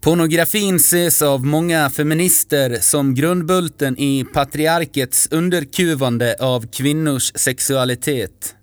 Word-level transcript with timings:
Pornografin 0.00 0.76
ses 0.76 1.22
av 1.22 1.46
många 1.46 1.90
feminister 1.90 2.78
som 2.80 3.14
grundbulten 3.14 3.98
i 3.98 4.24
patriarkets 4.24 5.28
underkuvande 5.30 6.36
av 6.40 6.66
kvinnors 6.72 7.32
sexualitet. 7.34 8.54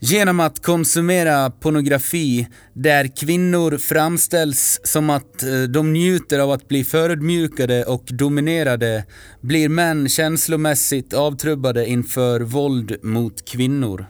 Genom 0.00 0.40
att 0.40 0.62
konsumera 0.62 1.50
pornografi 1.50 2.48
där 2.72 3.16
kvinnor 3.16 3.78
framställs 3.78 4.80
som 4.84 5.10
att 5.10 5.42
eh, 5.42 5.62
de 5.62 5.92
njuter 5.92 6.38
av 6.38 6.50
att 6.50 6.68
bli 6.68 6.84
förödmjukade 6.84 7.84
och 7.84 8.04
dominerade 8.08 9.04
blir 9.40 9.68
män 9.68 10.08
känslomässigt 10.08 11.14
avtrubbade 11.14 11.86
inför 11.86 12.40
våld 12.40 12.96
mot 13.02 13.44
kvinnor. 13.44 14.06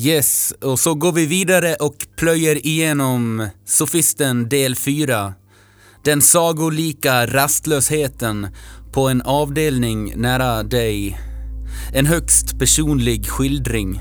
Yes, 0.00 0.54
och 0.60 0.78
så 0.78 0.94
går 0.94 1.12
vi 1.12 1.26
vidare 1.26 1.74
och 1.74 2.06
plöjer 2.16 2.66
igenom 2.66 3.48
Sofisten 3.64 4.48
del 4.48 4.74
4. 4.76 5.34
Den 6.04 6.22
sagolika 6.22 7.26
rastlösheten 7.26 8.48
på 8.92 9.08
en 9.08 9.22
avdelning 9.22 10.12
nära 10.16 10.62
dig. 10.62 11.20
En 11.94 12.06
högst 12.06 12.58
personlig 12.58 13.26
skildring. 13.26 14.00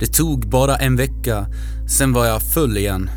Det 0.00 0.06
tog 0.06 0.48
bara 0.48 0.76
en 0.76 0.96
vecka, 0.96 1.46
sen 1.98 2.12
var 2.12 2.26
jag 2.26 2.42
full 2.42 2.76
igen. 2.76 3.10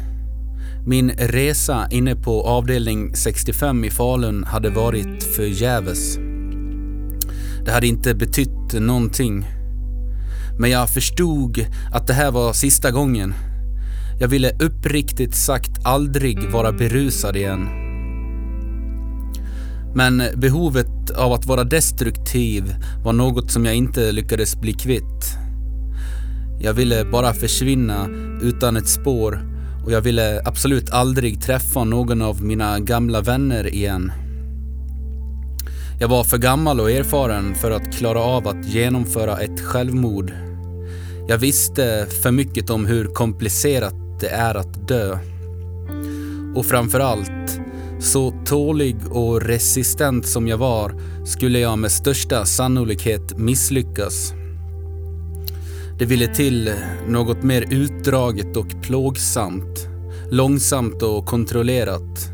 Min 0.88 1.12
resa 1.12 1.88
inne 1.92 2.16
på 2.16 2.44
avdelning 2.44 3.16
65 3.16 3.84
i 3.84 3.90
Falun 3.90 4.44
hade 4.44 4.70
varit 4.70 5.24
förgäves. 5.36 6.31
Det 7.66 7.72
hade 7.72 7.88
inte 7.88 8.16
betytt 8.16 8.74
någonting. 8.74 9.46
Men 10.60 10.70
jag 10.70 10.90
förstod 10.90 11.66
att 11.92 12.08
det 12.08 12.14
här 12.14 12.32
var 12.32 12.54
sista 12.54 12.92
gången. 12.92 13.34
Jag 14.20 14.28
ville 14.28 14.52
uppriktigt 14.60 15.36
sagt 15.36 15.72
aldrig 15.84 16.50
vara 16.52 16.72
berusad 16.72 17.36
igen. 17.36 17.70
Men 19.96 20.24
behovet 20.36 21.12
av 21.18 21.34
att 21.34 21.46
vara 21.46 21.64
destruktiv 21.64 22.76
var 23.04 23.14
något 23.14 23.52
som 23.52 23.66
jag 23.66 23.76
inte 23.76 24.12
lyckades 24.12 24.62
bli 24.62 24.74
kvitt. 24.74 25.38
Jag 26.60 26.74
ville 26.74 27.06
bara 27.06 27.34
försvinna 27.34 28.08
utan 28.42 28.78
ett 28.78 28.88
spår 28.88 29.40
och 29.86 29.92
jag 29.92 30.02
ville 30.02 30.42
absolut 30.46 30.92
aldrig 30.92 31.42
träffa 31.42 31.84
någon 31.84 32.22
av 32.22 32.44
mina 32.44 32.80
gamla 32.80 33.22
vänner 33.22 33.74
igen. 33.74 34.12
Jag 36.02 36.08
var 36.08 36.24
för 36.24 36.38
gammal 36.38 36.80
och 36.80 36.92
erfaren 36.92 37.56
för 37.56 37.72
att 37.72 37.94
klara 37.94 38.20
av 38.20 38.48
att 38.48 38.66
genomföra 38.66 39.38
ett 39.38 39.60
självmord. 39.60 40.34
Jag 41.28 41.38
visste 41.38 42.08
för 42.24 42.32
mycket 42.32 42.70
om 42.70 42.86
hur 42.86 43.06
komplicerat 43.06 43.94
det 44.20 44.28
är 44.28 44.56
att 44.56 44.88
dö. 44.88 45.18
Och 46.56 46.66
framförallt, 46.66 47.60
så 48.00 48.34
tålig 48.46 48.96
och 49.10 49.42
resistent 49.42 50.28
som 50.28 50.48
jag 50.48 50.58
var 50.58 50.96
skulle 51.26 51.60
jag 51.60 51.80
med 51.80 51.92
största 51.92 52.46
sannolikhet 52.46 53.38
misslyckas. 53.38 54.34
Det 56.00 56.06
ville 56.06 56.36
till 56.36 56.72
något 57.08 57.44
mer 57.44 57.66
utdraget 57.70 58.58
och 58.58 58.82
plågsamt, 58.82 59.88
långsamt 60.30 61.02
och 61.02 61.26
kontrollerat. 61.26 62.31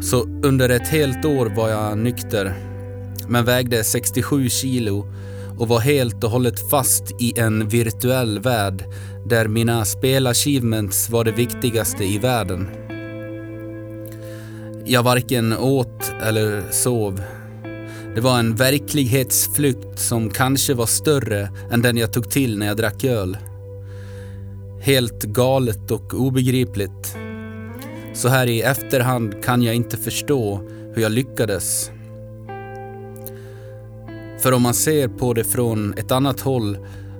Så 0.00 0.28
under 0.42 0.68
ett 0.68 0.88
helt 0.88 1.24
år 1.24 1.46
var 1.56 1.68
jag 1.68 1.98
nykter, 1.98 2.54
men 3.28 3.44
vägde 3.44 3.84
67 3.84 4.48
kilo 4.48 5.06
och 5.58 5.68
var 5.68 5.80
helt 5.80 6.24
och 6.24 6.30
hållet 6.30 6.70
fast 6.70 7.20
i 7.20 7.38
en 7.38 7.68
virtuell 7.68 8.38
värld 8.38 8.84
där 9.26 9.48
mina 9.48 9.84
spelachievements 9.84 11.10
var 11.10 11.24
det 11.24 11.32
viktigaste 11.32 12.04
i 12.04 12.18
världen. 12.18 12.68
Jag 14.84 15.02
varken 15.02 15.56
åt 15.56 16.12
eller 16.22 16.62
sov. 16.70 17.22
Det 18.14 18.20
var 18.20 18.38
en 18.38 18.54
verklighetsflykt 18.54 19.98
som 19.98 20.30
kanske 20.30 20.74
var 20.74 20.86
större 20.86 21.50
än 21.70 21.82
den 21.82 21.96
jag 21.96 22.12
tog 22.12 22.30
till 22.30 22.58
när 22.58 22.66
jag 22.66 22.76
drack 22.76 23.04
öl. 23.04 23.38
Helt 24.80 25.22
galet 25.22 25.90
och 25.90 26.14
obegripligt. 26.14 27.16
Så 28.16 28.28
här 28.28 28.46
i 28.46 28.62
efterhand 28.62 29.44
kan 29.44 29.62
jag 29.62 29.74
inte 29.74 29.96
förstå 29.96 30.60
hur 30.94 31.02
jag 31.02 31.12
lyckades. 31.12 31.90
För 34.38 34.52
om 34.52 34.62
man 34.62 34.74
ser 34.74 35.08
på 35.08 35.32
det 35.32 35.44
från 35.44 35.94
ett 35.94 36.10
annat 36.12 36.40
håll 36.40 36.78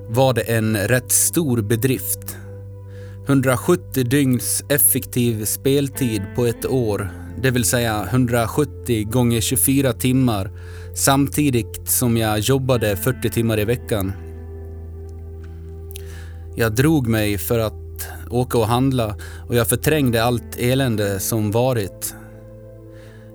var 0.09 0.33
det 0.33 0.41
en 0.41 0.77
rätt 0.77 1.11
stor 1.11 1.61
bedrift. 1.61 2.37
170 3.25 4.03
dygns 4.03 4.63
effektiv 4.69 5.45
speltid 5.45 6.21
på 6.35 6.45
ett 6.45 6.65
år, 6.65 7.09
det 7.41 7.51
vill 7.51 7.63
säga 7.63 8.07
170 8.09 9.09
gånger 9.11 9.41
24 9.41 9.93
timmar 9.93 10.51
samtidigt 10.95 11.89
som 11.89 12.17
jag 12.17 12.39
jobbade 12.39 12.95
40 12.95 13.29
timmar 13.29 13.59
i 13.59 13.65
veckan. 13.65 14.13
Jag 16.55 16.75
drog 16.75 17.07
mig 17.07 17.37
för 17.37 17.59
att 17.59 17.86
åka 18.29 18.57
och 18.57 18.67
handla 18.67 19.15
och 19.47 19.55
jag 19.55 19.67
förträngde 19.67 20.23
allt 20.23 20.55
elände 20.57 21.19
som 21.19 21.51
varit. 21.51 22.15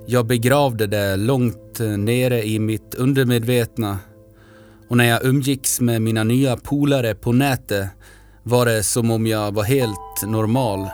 Jag 0.06 0.26
begravde 0.26 0.86
det 0.86 1.16
långt 1.16 1.80
eh, 1.80 1.86
nere 1.86 2.47
i 2.47 2.58
mitt 2.58 2.94
undermedvetna 2.94 3.98
och 4.88 4.97
när 4.97 5.04
jag 5.04 5.25
umgicks 5.25 5.80
med 5.80 6.03
mina 6.03 6.25
nya 6.25 6.56
polare 6.56 7.14
på 7.14 7.32
nätet 7.32 7.88
var 8.42 8.66
det 8.66 8.82
som 8.82 9.10
om 9.10 9.26
jag 9.26 9.54
var 9.54 9.62
helt 9.62 10.22
normal. 10.26 10.88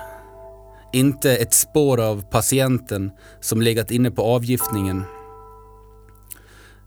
Inte 0.92 1.36
ett 1.36 1.54
spår 1.54 2.00
av 2.00 2.22
patienten 2.30 3.10
som 3.40 3.62
legat 3.62 3.90
inne 3.90 4.10
på 4.10 4.22
avgiftningen. 4.22 5.04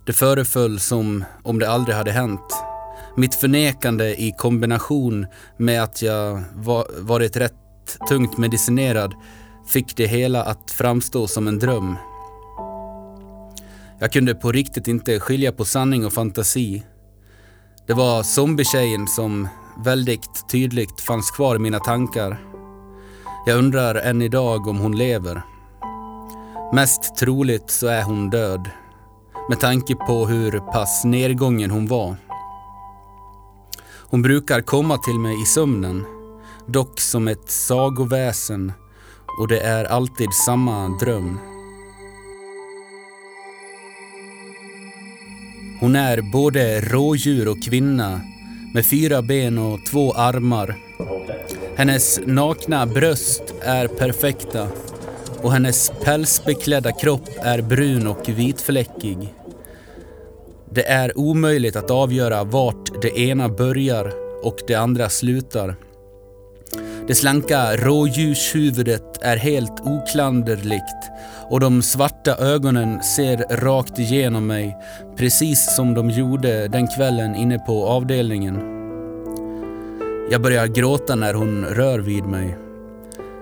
Det 0.05 0.13
föreföll 0.13 0.79
som 0.79 1.23
om 1.43 1.59
det 1.59 1.69
aldrig 1.69 1.95
hade 1.95 2.11
hänt. 2.11 2.70
Mitt 3.15 3.35
förnekande 3.35 4.21
i 4.21 4.31
kombination 4.37 5.25
med 5.57 5.83
att 5.83 6.01
jag 6.01 6.43
var, 6.53 6.85
varit 6.99 7.37
rätt 7.37 7.53
tungt 8.09 8.37
medicinerad 8.37 9.13
fick 9.67 9.95
det 9.95 10.07
hela 10.07 10.43
att 10.43 10.71
framstå 10.71 11.27
som 11.27 11.47
en 11.47 11.59
dröm. 11.59 11.97
Jag 13.99 14.11
kunde 14.11 14.35
på 14.35 14.51
riktigt 14.51 14.87
inte 14.87 15.19
skilja 15.19 15.51
på 15.51 15.65
sanning 15.65 16.05
och 16.05 16.13
fantasi. 16.13 16.83
Det 17.87 17.93
var 17.93 18.23
zombietjejen 18.23 19.07
som 19.07 19.47
väldigt 19.85 20.49
tydligt 20.51 21.01
fanns 21.01 21.31
kvar 21.31 21.55
i 21.55 21.59
mina 21.59 21.79
tankar. 21.79 22.37
Jag 23.45 23.57
undrar 23.57 23.95
än 23.95 24.21
idag 24.21 24.67
om 24.67 24.77
hon 24.77 24.97
lever. 24.97 25.41
Mest 26.73 27.15
troligt 27.15 27.71
så 27.71 27.87
är 27.87 28.03
hon 28.03 28.29
död. 28.29 28.69
Med 29.49 29.59
tanke 29.59 29.95
på 29.95 30.27
hur 30.27 30.59
pass 30.59 31.03
nedgången 31.05 31.71
hon 31.71 31.87
var. 31.87 32.15
Hon 34.11 34.21
brukar 34.21 34.61
komma 34.61 34.97
till 34.97 35.19
mig 35.19 35.41
i 35.41 35.45
sömnen, 35.45 36.05
dock 36.67 36.99
som 36.99 37.27
ett 37.27 37.49
sagoväsen 37.49 38.71
och 39.39 39.47
det 39.47 39.59
är 39.59 39.85
alltid 39.85 40.33
samma 40.45 40.89
dröm. 40.99 41.39
Hon 45.79 45.95
är 45.95 46.21
både 46.31 46.81
rådjur 46.81 47.47
och 47.47 47.63
kvinna 47.63 48.21
med 48.73 48.85
fyra 48.85 49.21
ben 49.21 49.57
och 49.57 49.85
två 49.85 50.13
armar. 50.13 50.75
Hennes 51.75 52.19
nakna 52.25 52.85
bröst 52.85 53.53
är 53.61 53.87
perfekta 53.87 54.67
och 55.41 55.51
hennes 55.51 55.91
pälsbeklädda 56.03 56.91
kropp 56.91 57.29
är 57.43 57.61
brun 57.61 58.07
och 58.07 58.29
vitfläckig. 58.29 59.33
Det 60.73 60.87
är 60.87 61.17
omöjligt 61.17 61.75
att 61.75 61.91
avgöra 61.91 62.43
vart 62.43 62.90
det 63.01 63.19
ena 63.19 63.49
börjar 63.49 64.13
och 64.43 64.57
det 64.67 64.75
andra 64.75 65.09
slutar. 65.09 65.75
Det 67.07 67.15
slanka 67.15 67.75
rådjurshuvudet 67.75 69.17
är 69.21 69.37
helt 69.37 69.81
oklanderligt 69.81 71.11
och 71.49 71.59
de 71.59 71.81
svarta 71.81 72.35
ögonen 72.35 73.03
ser 73.03 73.37
rakt 73.49 73.99
igenom 73.99 74.47
mig 74.47 74.77
precis 75.17 75.75
som 75.75 75.93
de 75.93 76.09
gjorde 76.09 76.67
den 76.67 76.87
kvällen 76.87 77.35
inne 77.35 77.59
på 77.59 77.85
avdelningen. 77.87 78.55
Jag 80.31 80.41
börjar 80.41 80.67
gråta 80.67 81.15
när 81.15 81.33
hon 81.33 81.65
rör 81.65 81.99
vid 81.99 82.23
mig. 82.23 82.57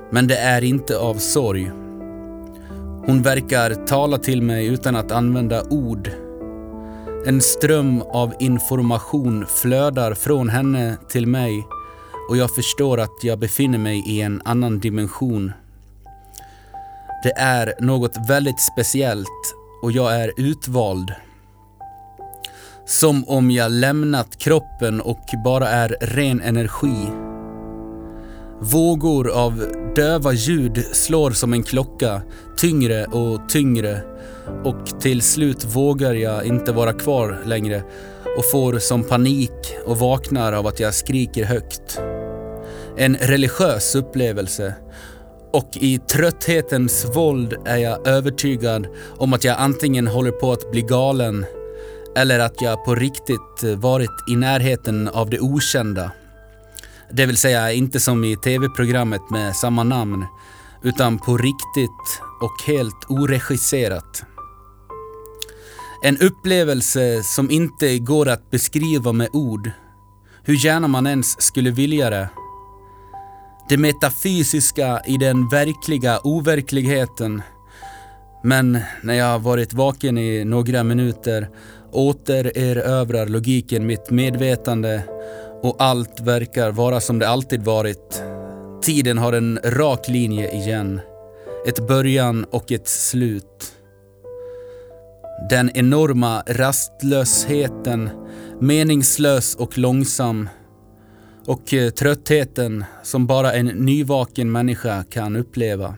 Men 0.09 0.27
det 0.27 0.37
är 0.37 0.63
inte 0.63 0.97
av 0.97 1.15
sorg. 1.15 1.71
Hon 3.05 3.21
verkar 3.21 3.85
tala 3.87 4.17
till 4.17 4.41
mig 4.41 4.67
utan 4.67 4.95
att 4.95 5.11
använda 5.11 5.63
ord 5.63 6.09
en 7.25 7.41
ström 7.41 8.01
av 8.01 8.33
information 8.39 9.45
flödar 9.47 10.13
från 10.13 10.49
henne 10.49 10.97
till 11.09 11.27
mig 11.27 11.67
och 12.29 12.37
jag 12.37 12.55
förstår 12.55 12.99
att 12.99 13.23
jag 13.23 13.39
befinner 13.39 13.77
mig 13.77 14.03
i 14.07 14.21
en 14.21 14.41
annan 14.45 14.79
dimension. 14.79 15.51
Det 17.23 17.31
är 17.31 17.73
något 17.79 18.29
väldigt 18.29 18.59
speciellt 18.59 19.55
och 19.81 19.91
jag 19.91 20.15
är 20.15 20.31
utvald. 20.37 21.13
Som 22.85 23.25
om 23.27 23.51
jag 23.51 23.71
lämnat 23.71 24.37
kroppen 24.37 25.01
och 25.01 25.25
bara 25.43 25.69
är 25.69 25.97
ren 26.01 26.41
energi. 26.41 27.28
Vågor 28.61 29.29
av 29.29 29.65
döva 29.95 30.33
ljud 30.33 30.85
slår 30.91 31.31
som 31.31 31.53
en 31.53 31.63
klocka, 31.63 32.21
tyngre 32.57 33.05
och 33.05 33.49
tyngre 33.49 34.01
och 34.63 35.01
till 35.01 35.21
slut 35.21 35.75
vågar 35.75 36.13
jag 36.13 36.45
inte 36.45 36.71
vara 36.71 36.93
kvar 36.93 37.41
längre 37.45 37.83
och 38.37 38.51
får 38.51 38.79
som 38.79 39.03
panik 39.03 39.75
och 39.85 39.97
vaknar 39.97 40.53
av 40.53 40.67
att 40.67 40.79
jag 40.79 40.93
skriker 40.93 41.45
högt. 41.45 42.01
En 42.97 43.15
religiös 43.15 43.95
upplevelse 43.95 44.73
och 45.53 45.69
i 45.73 45.97
trötthetens 45.97 47.05
våld 47.15 47.55
är 47.65 47.77
jag 47.77 48.07
övertygad 48.07 48.87
om 49.17 49.33
att 49.33 49.43
jag 49.43 49.55
antingen 49.59 50.07
håller 50.07 50.31
på 50.31 50.51
att 50.51 50.71
bli 50.71 50.81
galen 50.81 51.45
eller 52.15 52.39
att 52.39 52.61
jag 52.61 52.85
på 52.85 52.95
riktigt 52.95 53.77
varit 53.77 54.29
i 54.31 54.35
närheten 54.35 55.07
av 55.07 55.29
det 55.29 55.39
okända. 55.39 56.11
Det 57.13 57.25
vill 57.25 57.37
säga 57.37 57.71
inte 57.71 57.99
som 57.99 58.23
i 58.23 58.35
tv-programmet 58.35 59.29
med 59.29 59.55
samma 59.55 59.83
namn, 59.83 60.25
utan 60.83 61.17
på 61.17 61.37
riktigt 61.37 62.21
och 62.41 62.63
helt 62.67 63.05
oregisserat. 63.09 64.23
En 66.03 66.17
upplevelse 66.17 67.23
som 67.23 67.51
inte 67.51 67.99
går 67.99 68.29
att 68.29 68.51
beskriva 68.51 69.11
med 69.11 69.29
ord, 69.33 69.71
hur 70.43 70.65
gärna 70.65 70.87
man 70.87 71.07
ens 71.07 71.41
skulle 71.41 71.71
vilja 71.71 72.09
det. 72.09 72.29
Det 73.69 73.77
metafysiska 73.77 75.01
i 75.05 75.17
den 75.17 75.49
verkliga 75.49 76.19
overkligheten. 76.23 77.41
Men 78.43 78.79
när 79.03 79.13
jag 79.13 79.25
har 79.25 79.39
varit 79.39 79.73
vaken 79.73 80.17
i 80.17 80.45
några 80.45 80.83
minuter 80.83 81.49
återerövrar 81.91 83.25
logiken 83.25 83.85
mitt 83.85 84.09
medvetande 84.09 85.03
och 85.63 85.75
allt 85.79 86.19
verkar 86.19 86.71
vara 86.71 86.99
som 86.99 87.19
det 87.19 87.29
alltid 87.29 87.63
varit. 87.63 88.23
Tiden 88.81 89.17
har 89.17 89.33
en 89.33 89.59
rak 89.63 90.07
linje 90.07 90.51
igen. 90.51 91.01
Ett 91.67 91.87
början 91.87 92.43
och 92.43 92.71
ett 92.71 92.87
slut. 92.87 93.73
Den 95.49 95.71
enorma 95.73 96.43
rastlösheten, 96.47 98.09
meningslös 98.59 99.55
och 99.55 99.77
långsam. 99.77 100.49
Och 101.45 101.73
eh, 101.73 101.89
tröttheten 101.89 102.85
som 103.03 103.27
bara 103.27 103.53
en 103.53 103.65
nyvaken 103.65 104.51
människa 104.51 105.03
kan 105.03 105.35
uppleva. 105.35 105.95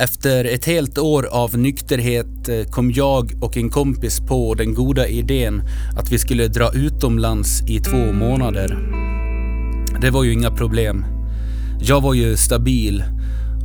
Efter 0.00 0.44
ett 0.44 0.64
helt 0.64 0.98
år 0.98 1.26
av 1.26 1.58
nykterhet 1.58 2.48
eh, 2.48 2.64
kom 2.70 2.92
jag 2.92 3.32
och 3.40 3.56
en 3.56 3.70
kompis 3.70 4.20
på 4.20 4.54
den 4.54 4.74
goda 4.74 5.08
idén 5.08 5.62
att 5.96 6.12
vi 6.12 6.18
skulle 6.18 6.48
dra 6.48 6.70
utomlands 6.74 7.62
i 7.68 7.80
två 7.80 8.12
månader. 8.12 8.78
Det 10.00 10.10
var 10.10 10.24
ju 10.24 10.32
inga 10.32 10.50
problem. 10.50 11.04
Jag 11.80 12.00
var 12.00 12.14
ju 12.14 12.36
stabil 12.36 13.04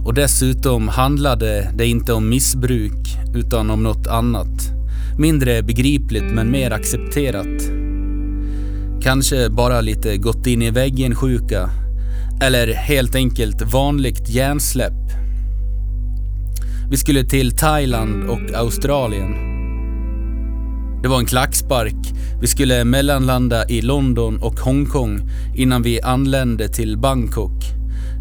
och 0.06 0.14
dessutom 0.14 0.88
handlade 0.88 1.72
det 1.76 1.88
inte 1.88 2.14
om 2.14 2.30
missbruk 2.30 3.18
utan 3.36 3.70
om 3.70 3.84
något 3.84 4.08
annat. 4.08 4.72
Mindre 5.20 5.64
begripligt 5.64 6.32
men 6.34 6.52
mer 6.52 6.72
accepterat. 6.72 7.62
Kanske 9.04 9.50
bara 9.50 9.82
lite 9.82 10.18
gått 10.18 10.48
in 10.48 10.62
i 10.62 10.72
väggen 10.72 11.16
sjuka. 11.16 11.70
Eller 12.42 12.74
helt 12.74 13.16
enkelt 13.16 13.62
vanligt 13.74 14.30
hjärnsläpp. 14.30 15.25
Vi 16.90 16.98
skulle 16.98 17.24
till 17.24 17.58
Thailand 17.58 18.30
och 18.30 18.54
Australien. 18.56 19.36
Det 21.04 21.10
var 21.10 21.20
en 21.20 21.26
klackspark. 21.26 22.14
Vi 22.42 22.48
skulle 22.48 22.86
mellanlanda 22.86 23.70
i 23.70 23.82
London 23.82 24.42
och 24.42 24.60
Hongkong 24.60 25.30
innan 25.56 25.82
vi 25.82 26.02
anlände 26.02 26.68
till 26.68 26.98
Bangkok. 26.98 27.64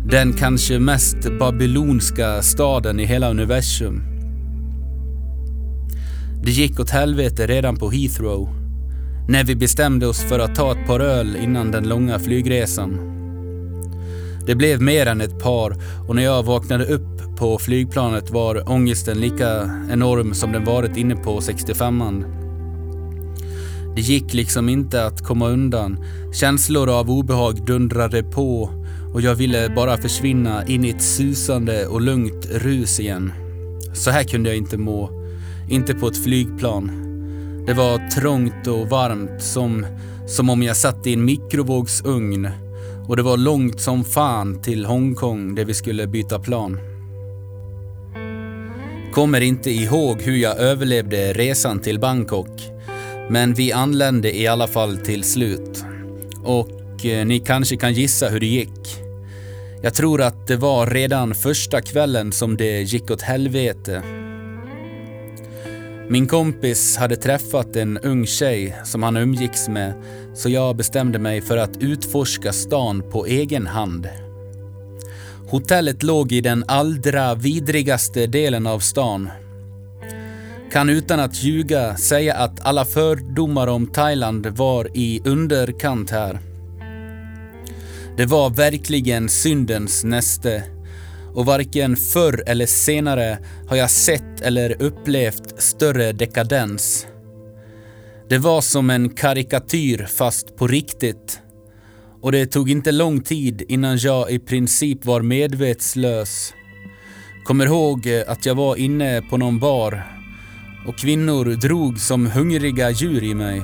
Den 0.07 0.33
kanske 0.33 0.79
mest 0.79 1.17
babylonska 1.39 2.43
staden 2.43 3.01
i 3.01 3.05
hela 3.05 3.31
universum. 3.31 4.03
Det 6.45 6.51
gick 6.51 6.81
åt 6.81 6.91
helvete 6.91 7.47
redan 7.47 7.77
på 7.77 7.91
Heathrow. 7.91 8.49
När 9.29 9.45
vi 9.45 9.57
bestämde 9.57 10.07
oss 10.07 10.21
för 10.21 10.39
att 10.39 10.55
ta 10.55 10.73
ett 10.73 10.87
par 10.87 11.01
öl 11.01 11.37
innan 11.37 11.71
den 11.71 11.89
långa 11.89 12.19
flygresan. 12.19 12.99
Det 14.47 14.55
blev 14.55 14.83
mer 14.83 15.07
än 15.07 15.21
ett 15.21 15.43
par 15.43 15.77
och 16.09 16.17
när 16.17 16.23
jag 16.23 16.43
vaknade 16.43 16.85
upp 16.85 17.14
på 17.37 17.59
flygplanet 17.59 18.31
var 18.31 18.71
ångesten 18.71 19.21
lika 19.21 19.71
enorm 19.91 20.35
som 20.35 20.53
den 20.53 20.65
varit 20.65 20.97
inne 20.97 21.17
på 21.17 21.41
65an. 21.41 22.25
Det 23.97 24.01
gick 24.01 24.35
liksom 24.35 24.69
inte 24.69 25.07
att 25.07 25.25
komma 25.25 25.49
undan. 25.49 26.05
Känslor 26.33 26.91
av 26.91 27.11
obehag 27.11 27.67
dundrade 27.67 28.23
på 28.23 28.71
och 29.15 29.21
jag 29.21 29.35
ville 29.35 29.69
bara 29.77 29.97
försvinna 29.97 30.67
in 30.67 30.85
i 30.85 30.91
ett 30.91 31.03
susande 31.03 31.87
och 31.87 32.01
lugnt 32.01 32.47
rus 32.51 33.01
igen. 33.01 33.33
Så 33.95 34.11
här 34.11 34.25
kunde 34.25 34.49
jag 34.49 34.57
inte 34.57 34.79
må. 34.79 35.11
Inte 35.69 35.95
på 35.95 36.09
ett 36.09 36.25
flygplan. 36.25 36.91
Det 37.67 37.75
var 37.75 38.11
trångt 38.11 38.67
och 38.67 38.89
varmt 38.89 39.43
som, 39.43 39.87
som 40.27 40.51
om 40.51 40.63
jag 40.63 40.77
satt 40.77 41.07
i 41.07 41.13
en 41.13 41.25
mikrovågsugn 41.25 42.49
och 43.09 43.17
det 43.17 43.23
var 43.23 43.37
långt 43.37 43.81
som 43.81 44.05
fan 44.05 44.63
till 44.63 44.87
Hongkong 44.87 45.55
där 45.55 45.65
vi 45.65 45.75
skulle 45.75 46.07
byta 46.07 46.39
plan. 46.39 46.94
Kommer 49.15 49.41
inte 49.41 49.71
ihåg 49.71 50.23
hur 50.23 50.37
jag 50.37 50.59
överlevde 50.59 51.33
resan 51.33 51.79
till 51.79 51.99
Bangkok. 51.99 52.71
Men 53.31 53.55
vi 53.55 53.73
anlände 53.73 54.37
i 54.37 54.47
alla 54.47 54.67
fall 54.67 54.97
till 54.97 55.25
slut. 55.25 55.85
Och 56.45 57.07
eh, 57.07 57.27
ni 57.27 57.41
kanske 57.41 57.77
kan 57.77 57.93
gissa 57.93 58.29
hur 58.29 58.41
det 58.41 58.47
gick. 58.47 58.97
Jag 59.83 59.95
tror 59.95 60.23
att 60.23 60.47
det 60.47 60.57
var 60.57 60.87
redan 60.87 61.35
första 61.35 61.81
kvällen 61.81 62.33
som 62.33 62.57
det 62.57 62.83
gick 62.83 63.11
åt 63.11 63.23
helvete. 63.23 64.03
Min 66.09 66.27
kompis 66.27 66.97
hade 66.97 67.17
träffat 67.17 67.77
en 67.77 67.99
ung 67.99 68.27
tjej 68.27 68.77
som 68.85 69.03
han 69.03 69.17
umgicks 69.17 69.69
med 69.69 69.95
så 70.35 70.49
jag 70.49 70.77
bestämde 70.77 71.19
mig 71.19 71.41
för 71.41 71.57
att 71.57 71.77
utforska 71.77 72.53
stan 72.53 73.03
på 73.11 73.27
egen 73.27 73.67
hand. 73.67 74.09
Hotellet 75.49 76.03
låg 76.03 76.33
i 76.33 76.41
den 76.41 76.65
allra 76.69 77.35
vidrigaste 77.35 78.27
delen 78.27 78.67
av 78.67 78.79
stan. 78.79 79.31
Kan 80.73 80.91
utan 80.91 81.21
att 81.21 81.43
ljuga 81.43 81.97
säga 81.97 82.35
att 82.35 82.67
alla 82.67 82.85
fördomar 82.85 83.67
om 83.67 83.87
Thailand 83.87 84.47
var 84.47 84.97
i 84.97 85.23
underkant 85.25 86.11
här. 86.11 86.41
Det 88.17 88.27
var 88.27 88.51
verkligen 88.51 89.29
syndens 89.29 90.05
näste 90.05 90.65
och 91.35 91.47
varken 91.47 91.97
förr 91.97 92.43
eller 92.47 92.67
senare 92.67 93.39
har 93.69 93.77
jag 93.77 93.91
sett 93.91 94.41
eller 94.41 94.83
upplevt 94.83 95.63
större 95.63 96.13
dekadens. 96.13 97.07
Det 98.29 98.39
var 98.39 98.61
som 98.61 98.91
en 98.91 99.11
karikatyr 99.11 100.07
fast 100.07 100.57
på 100.57 100.67
riktigt. 100.67 101.41
Och 102.25 102.33
det 102.33 102.47
tog 102.47 102.71
inte 102.71 102.93
lång 102.93 103.21
tid 103.21 103.63
innan 103.69 103.99
jag 103.99 104.31
i 104.31 104.39
princip 104.39 105.05
var 105.05 105.23
medvetslös. 105.23 106.55
Kommer 107.45 107.67
ihåg 107.67 108.07
eh, 108.07 108.23
att 108.27 108.47
jag 108.47 108.55
var 108.55 108.77
inne 108.77 109.23
på 109.23 109.37
någon 109.37 109.59
bar 109.59 110.05
och 110.87 110.99
kvinnor 110.99 111.45
drog 111.45 112.01
som 112.01 112.27
hungriga 112.27 112.91
djur 112.91 113.25
i 113.25 113.35
mig. 113.35 113.63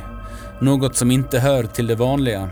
Något 0.60 0.96
som 0.96 1.10
inte 1.10 1.38
hör 1.38 1.64
till 1.64 1.86
det 1.86 1.94
vanliga. 1.94 2.50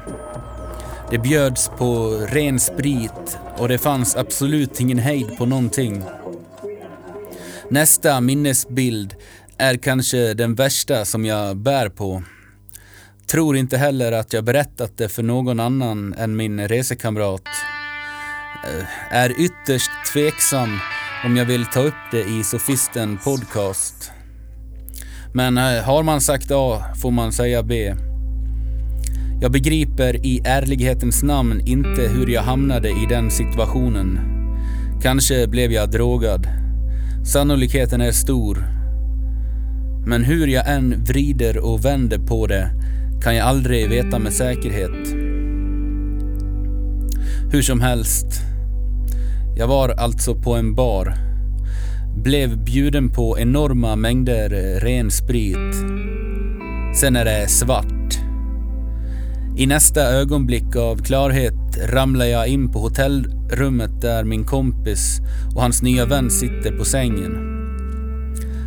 Det 1.10 1.18
bjöds 1.18 1.70
på 1.78 2.08
ren 2.28 2.60
sprit 2.60 3.38
och 3.56 3.68
det 3.68 3.78
fanns 3.78 4.16
absolut 4.16 4.80
ingen 4.80 4.98
hejd 4.98 5.36
på 5.38 5.46
någonting. 5.46 6.02
Nästa 7.70 8.20
minnesbild 8.20 9.14
är 9.58 9.76
kanske 9.76 10.34
den 10.34 10.54
värsta 10.54 11.04
som 11.04 11.24
jag 11.24 11.56
bär 11.56 11.88
på. 11.88 12.22
Tror 13.30 13.56
inte 13.56 13.76
heller 13.76 14.12
att 14.12 14.32
jag 14.32 14.44
berättat 14.44 14.92
det 14.96 15.08
för 15.08 15.22
någon 15.22 15.60
annan 15.60 16.14
än 16.14 16.36
min 16.36 16.68
resekamrat. 16.68 17.48
Eh, 18.64 19.16
är 19.16 19.40
ytterst 19.40 19.90
tveksam 20.12 20.78
om 21.24 21.36
jag 21.36 21.44
vill 21.44 21.66
ta 21.66 21.80
upp 21.80 21.94
det 22.10 22.22
i 22.22 22.44
Sofisten 22.44 23.18
Podcast. 23.24 24.10
Men 25.34 25.58
eh, 25.58 25.82
har 25.82 26.02
man 26.02 26.20
sagt 26.20 26.50
A 26.50 26.82
får 27.02 27.10
man 27.10 27.32
säga 27.32 27.62
B. 27.62 27.94
Jag 29.40 29.52
begriper 29.52 30.26
i 30.26 30.40
ärlighetens 30.44 31.22
namn 31.22 31.60
inte 31.66 32.02
hur 32.02 32.26
jag 32.26 32.42
hamnade 32.42 32.88
i 32.88 33.06
den 33.08 33.30
situationen. 33.30 34.20
Kanske 35.02 35.46
blev 35.46 35.72
jag 35.72 35.90
drogad. 35.90 36.46
Sannolikheten 37.32 38.00
är 38.00 38.12
stor. 38.12 38.64
Men 40.06 40.24
hur 40.24 40.46
jag 40.46 40.68
än 40.68 41.04
vrider 41.04 41.58
och 41.58 41.84
vänder 41.84 42.18
på 42.18 42.46
det 42.46 42.70
kan 43.22 43.36
jag 43.36 43.46
aldrig 43.46 43.88
veta 43.88 44.18
med 44.18 44.32
säkerhet. 44.32 45.14
Hur 47.52 47.62
som 47.62 47.80
helst. 47.80 48.26
Jag 49.56 49.66
var 49.66 49.88
alltså 49.88 50.34
på 50.34 50.54
en 50.54 50.74
bar 50.74 51.28
blev 52.22 52.64
bjuden 52.64 53.10
på 53.10 53.38
enorma 53.38 53.96
mängder 53.96 54.52
eh, 54.52 54.80
ren 54.80 55.10
sprit. 55.10 55.74
Sen 57.00 57.16
är 57.16 57.24
det 57.24 57.48
svart. 57.48 58.18
I 59.56 59.66
nästa 59.66 60.00
ögonblick 60.00 60.76
av 60.76 60.96
klarhet 60.96 61.78
ramlar 61.88 62.26
jag 62.26 62.48
in 62.48 62.72
på 62.72 62.78
hotellrummet 62.78 64.00
där 64.00 64.24
min 64.24 64.44
kompis 64.44 65.18
och 65.54 65.62
hans 65.62 65.82
nya 65.82 66.06
vän 66.06 66.30
sitter 66.30 66.78
på 66.78 66.84
sängen. 66.84 67.32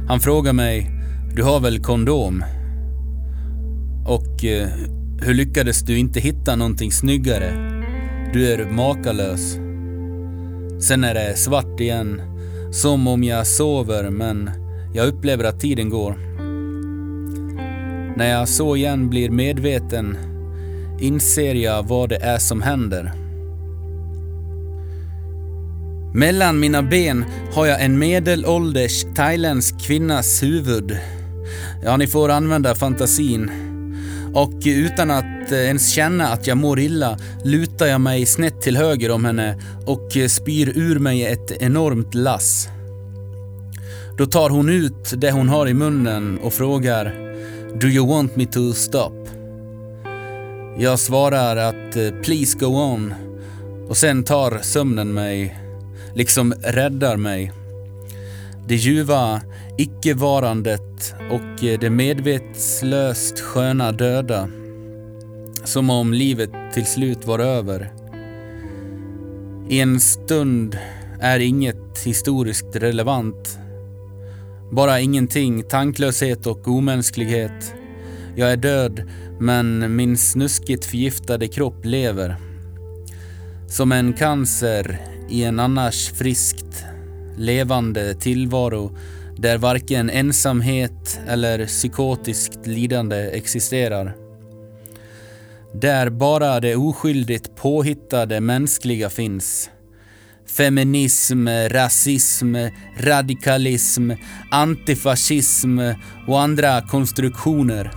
Han 0.07 0.19
frågar 0.19 0.53
mig, 0.53 0.91
du 1.35 1.43
har 1.43 1.59
väl 1.59 1.79
kondom? 1.79 2.43
Och 4.11 4.45
eh, 4.45 4.69
hur 5.21 5.33
lyckades 5.33 5.81
du 5.81 5.97
inte 5.97 6.19
hitta 6.19 6.55
någonting 6.55 6.91
snyggare? 6.91 7.51
Du 8.33 8.51
är 8.51 8.65
makalös. 8.65 9.53
Sen 10.87 11.03
är 11.03 11.13
det 11.13 11.37
svart 11.37 11.79
igen, 11.79 12.21
som 12.71 13.07
om 13.07 13.23
jag 13.23 13.47
sover 13.47 14.09
men 14.09 14.49
jag 14.93 15.07
upplever 15.07 15.43
att 15.43 15.59
tiden 15.59 15.89
går. 15.89 16.15
När 18.17 18.29
jag 18.29 18.49
så 18.49 18.75
igen 18.75 19.09
blir 19.09 19.29
medveten 19.29 20.17
inser 20.99 21.55
jag 21.55 21.87
vad 21.87 22.09
det 22.09 22.17
är 22.17 22.37
som 22.37 22.61
händer. 22.61 23.13
Mellan 26.13 26.59
mina 26.59 26.83
ben 26.83 27.25
har 27.53 27.65
jag 27.65 27.83
en 27.83 27.99
medelålders 27.99 29.05
thailändsk 29.15 29.81
kvinnas 29.81 30.43
huvud. 30.43 30.97
Ja, 31.83 31.97
ni 31.97 32.07
får 32.07 32.29
använda 32.29 32.75
fantasin. 32.75 33.70
Och 34.33 34.53
utan 34.65 35.11
att 35.11 35.51
eh, 35.51 35.59
ens 35.59 35.89
känna 35.89 36.27
att 36.27 36.47
jag 36.47 36.57
mår 36.57 36.79
illa 36.79 37.17
lutar 37.43 37.85
jag 37.85 38.01
mig 38.01 38.25
snett 38.25 38.61
till 38.61 38.77
höger 38.77 39.11
om 39.11 39.25
henne 39.25 39.57
och 39.85 40.17
eh, 40.17 40.27
spyr 40.27 40.71
ur 40.75 40.99
mig 40.99 41.25
ett 41.25 41.51
enormt 41.51 42.13
lass. 42.13 42.69
Då 44.17 44.25
tar 44.25 44.49
hon 44.49 44.69
ut 44.69 45.13
det 45.17 45.31
hon 45.31 45.49
har 45.49 45.67
i 45.67 45.73
munnen 45.73 46.39
och 46.43 46.53
frågar 46.53 47.13
Do 47.81 47.87
you 47.87 48.07
want 48.07 48.35
me 48.35 48.45
to 48.45 48.73
stop? 48.73 49.27
Jag 50.77 50.99
svarar 50.99 51.57
att 51.57 51.95
eh, 51.95 52.09
please 52.23 52.57
go 52.59 52.65
on 52.65 53.13
och 53.89 53.97
sen 53.97 54.23
tar 54.23 54.59
sömnen 54.61 55.13
mig, 55.13 55.59
liksom 56.13 56.53
räddar 56.63 57.17
mig. 57.17 57.51
Det 58.67 58.75
ljuva 58.75 59.41
icke-varandet 59.77 61.13
och 61.31 61.63
eh, 61.63 61.79
det 61.79 61.89
medvetslöst 61.89 63.39
sköna 63.39 63.91
döda. 63.91 64.49
Som 65.63 65.89
om 65.89 66.13
livet 66.13 66.51
till 66.73 66.85
slut 66.85 67.25
var 67.25 67.39
över. 67.39 67.93
I 69.69 69.79
en 69.79 69.99
stund 69.99 70.77
är 71.19 71.39
inget 71.39 71.99
historiskt 72.05 72.75
relevant. 72.75 73.59
Bara 74.71 74.99
ingenting, 74.99 75.63
tanklöshet 75.63 76.47
och 76.47 76.67
omänsklighet. 76.67 77.73
Jag 78.35 78.51
är 78.51 78.57
död, 78.57 79.09
men 79.39 79.95
min 79.95 80.17
snuskigt 80.17 80.85
förgiftade 80.85 81.47
kropp 81.47 81.85
lever. 81.85 82.35
Som 83.67 83.91
en 83.91 84.13
cancer 84.13 85.01
i 85.29 85.43
en 85.43 85.59
annars 85.59 86.11
friskt 86.11 86.85
levande 87.41 88.13
tillvaro 88.13 88.91
där 89.37 89.57
varken 89.57 90.09
ensamhet 90.09 91.19
eller 91.27 91.65
psykotiskt 91.65 92.67
lidande 92.67 93.17
existerar. 93.17 94.15
Där 95.73 96.09
bara 96.09 96.59
det 96.59 96.75
oskyldigt 96.75 97.55
påhittade 97.55 98.39
mänskliga 98.41 99.09
finns. 99.09 99.69
Feminism, 100.57 101.47
rasism, 101.47 102.55
radikalism, 102.99 104.11
antifascism 104.51 105.79
och 106.27 106.41
andra 106.41 106.81
konstruktioner. 106.81 107.91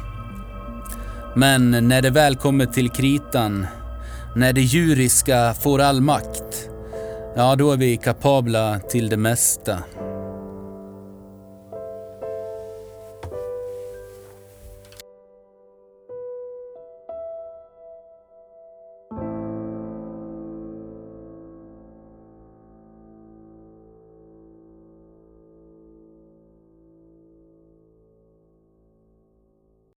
Men 1.36 1.70
när 1.70 2.02
det 2.02 2.10
väl 2.10 2.36
kommer 2.36 2.66
till 2.66 2.90
kritan, 2.90 3.66
när 4.36 4.52
det 4.52 4.60
djuriska 4.60 5.54
får 5.54 5.80
all 5.80 6.00
makt, 6.00 6.63
ja 7.36 7.56
då 7.56 7.72
är 7.72 7.76
vi 7.76 7.96
kapabla 7.96 8.78
till 8.78 9.08
det 9.08 9.16
mesta. 9.16 9.78